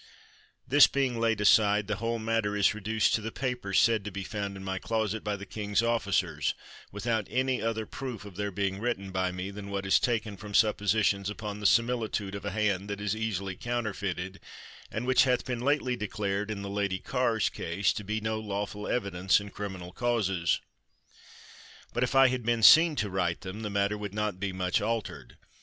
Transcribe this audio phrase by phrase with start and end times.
[0.67, 4.09] This being laid aside, the whole matter is re duced to the papers said to
[4.11, 6.55] be found in my closet by the king 's officers,
[6.91, 10.55] without any other proof of their being written by me, than what is taken from
[10.55, 14.39] suppositions upon the similitude of a hand that is easily counterfeited,
[14.91, 18.87] and which hath been lately declared in the Lady Carr's case to be no lawful
[18.87, 20.59] evidence in criminal causes.
[21.93, 24.81] But if I had been seen to write them, the matter would not be much
[24.81, 25.37] altered.